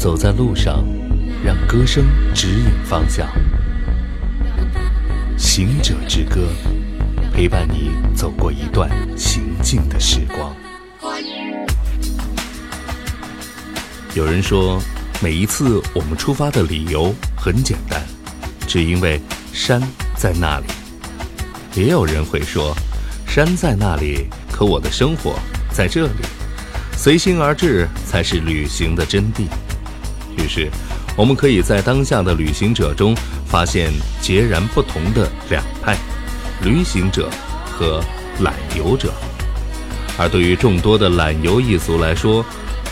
[0.00, 0.82] 走在路上，
[1.44, 3.28] 让歌声指引方向。
[5.36, 6.48] 行者之歌，
[7.34, 10.56] 陪伴你走过一段行进的时光。
[14.14, 14.80] 有人说，
[15.22, 18.00] 每一次我们出发的理由很简单，
[18.66, 19.20] 只因为
[19.52, 19.82] 山
[20.16, 20.66] 在那里。
[21.74, 22.74] 也有人会说，
[23.26, 25.38] 山在那里，可我的生活
[25.70, 26.24] 在这里。
[26.96, 29.44] 随心而至才是旅行的真谛。
[30.44, 30.68] 于是，
[31.16, 33.14] 我们可以在当下的旅行者中
[33.46, 35.96] 发现截然不同的两派：
[36.62, 37.28] 旅行者
[37.66, 38.02] 和
[38.40, 39.12] 懒游者。
[40.18, 42.44] 而对于众多的懒游一族来说，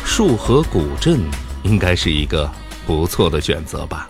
[0.05, 1.21] 束河古镇
[1.62, 2.51] 应该是一个
[2.87, 4.09] 不错的选择吧。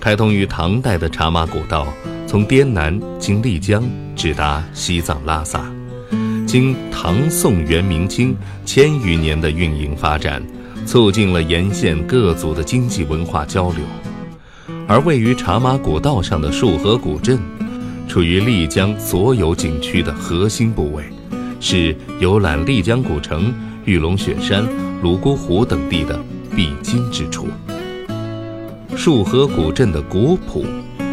[0.00, 1.88] 开通于唐代的茶马古道，
[2.28, 3.82] 从滇南经丽江
[4.14, 5.64] 直达西藏拉萨。
[6.46, 10.40] 经唐宋元明清千余年的运营发展，
[10.86, 13.80] 促进了沿线各族的经济文化交流。
[14.86, 17.38] 而位于茶马古道上的束河古镇，
[18.06, 21.04] 处于丽江所有景区的核心部位，
[21.60, 23.52] 是游览丽江古城、
[23.84, 24.64] 玉龙雪山、
[25.02, 26.18] 泸沽湖等地的
[26.54, 27.48] 必经之处。
[28.96, 30.64] 束河古镇的古朴、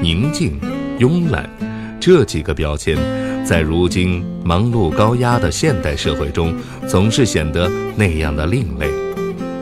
[0.02, 0.60] 宁静、
[1.00, 1.50] 慵懒
[2.00, 3.23] 这几个标签。
[3.46, 6.56] 在如今忙碌高压的现代社会中，
[6.88, 8.88] 总是显得那样的另类，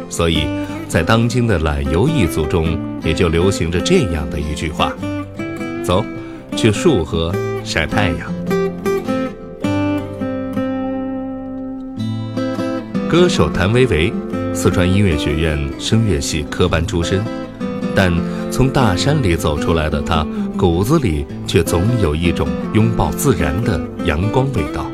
[0.08, 0.46] 所以，
[0.88, 4.94] 在当今的懒游一族中，也就流行着这样的一句话
[5.84, 6.06] ：“走，
[6.56, 8.32] 去束河晒太阳。”
[13.10, 14.14] 歌手谭维维，
[14.54, 17.20] 四川音乐学院声乐系科班出身。
[17.96, 18.12] 但
[18.50, 20.26] 从大山里走出来的他，
[20.58, 24.86] 骨子里却总有一种拥抱自然的阳光味道。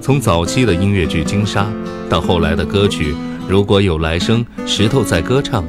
[0.00, 1.62] 从早期的音乐剧《金沙》，
[2.10, 3.12] 到后来的歌曲
[3.48, 5.64] 《如果有来生》，石头在歌唱，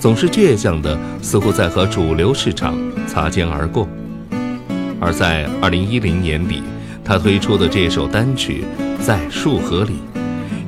[0.00, 2.76] 总是倔强的，似乎在和主流市场
[3.06, 3.88] 擦肩而过。
[5.00, 6.60] 而在2010年底，
[7.04, 8.64] 他推出的这首单曲
[9.06, 9.92] 《在束河里》。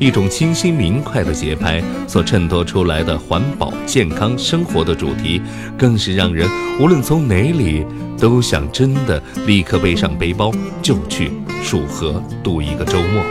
[0.00, 5.42] 一种清新明快的节拍所衬托出来的环保、健康生活的主题，
[5.76, 6.48] 更是让人
[6.80, 7.84] 无论从哪里
[8.18, 10.50] 都想真的立刻背上背包
[10.80, 11.30] 就去
[11.62, 13.22] 束河度一个周末。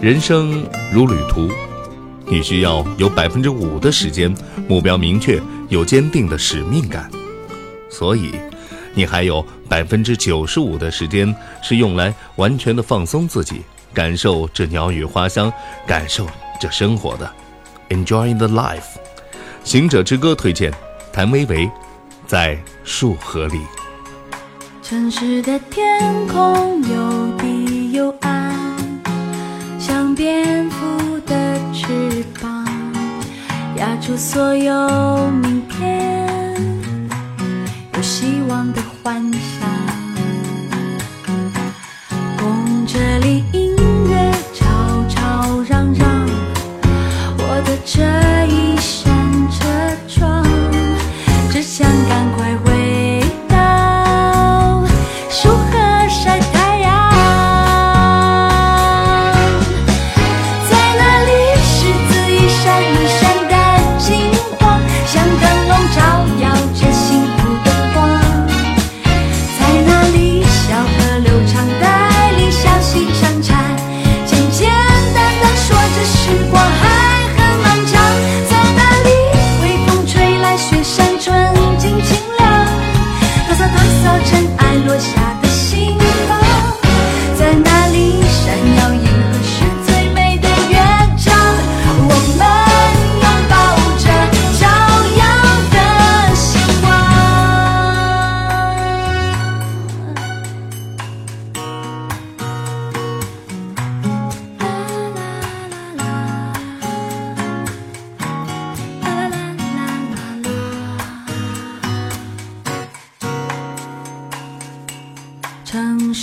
[0.00, 1.48] 人生如旅途，
[2.26, 4.34] 你需要有百分之五的时间
[4.66, 7.08] 目标明确，有坚定的使命感，
[7.88, 8.32] 所以
[8.92, 9.46] 你还有。
[9.68, 13.62] 百分之九十五的时间是用来完全的放松自己，
[13.92, 15.52] 感受这鸟语花香，
[15.86, 16.26] 感受
[16.60, 17.30] 这生活的
[17.90, 18.96] ，enjoy the life。
[19.64, 20.72] 行者之歌推荐，
[21.12, 21.70] 谭维维，
[22.26, 23.60] 在束河里。
[24.82, 28.78] 城市的天空又低又暗，
[29.78, 32.66] 像蝙蝠的翅膀，
[33.76, 36.26] 压住所有明天，
[37.92, 39.57] 有希望的幻想。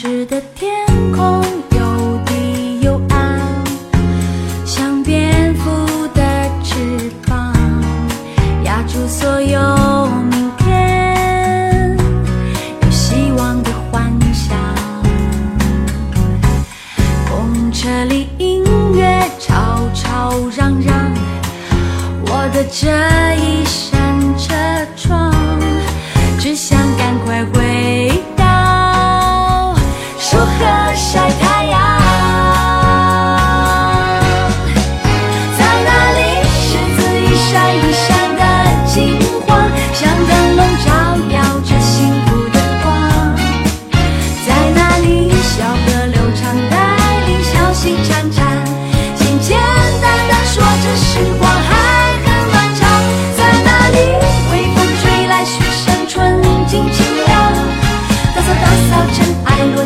[0.06, 0.72] 时的天
[1.12, 3.42] 空又低又暗，
[4.64, 6.22] 像蝙蝠的
[6.64, 7.52] 翅膀，
[8.64, 9.60] 压住所有
[10.30, 11.98] 明天，
[12.84, 14.56] 有希望的幻想。
[17.28, 18.64] 公车里音
[18.94, 21.12] 乐吵吵嚷嚷，
[22.28, 22.92] 我的这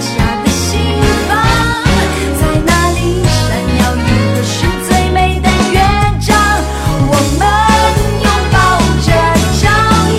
[0.01, 0.13] 下
[0.43, 0.79] 的心
[1.27, 1.35] 房
[2.39, 3.39] 在那里闪
[3.79, 4.07] 耀的
[4.43, 4.55] 是
[4.87, 5.77] 最美的乐
[6.19, 6.27] 章
[7.07, 7.41] 我们
[8.23, 8.57] 拥抱
[9.01, 9.07] 着
[9.59, 9.63] 照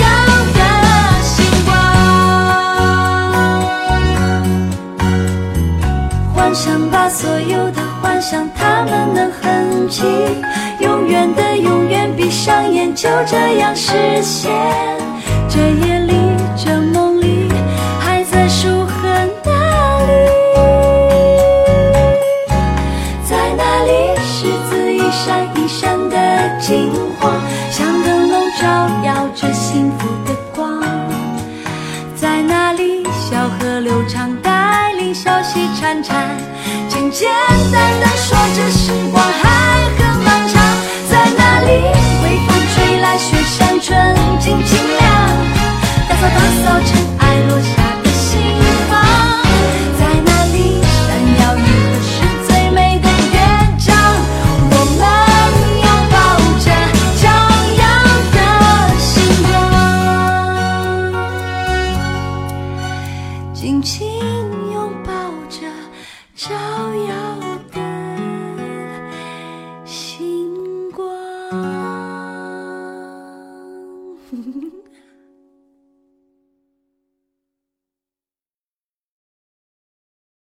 [0.02, 0.04] 耀
[0.56, 0.58] 的
[1.22, 1.32] 星
[1.64, 1.68] 光
[6.34, 10.02] 幻想把所有的幻想他们能痕迹
[10.80, 14.89] 永远的永远闭上眼就这样实现。
[29.40, 30.82] 这幸福的光，
[32.14, 36.12] 在那里，小河流长，带领小溪潺潺，
[36.90, 37.30] 简简
[37.72, 40.09] 单单说着时光还很。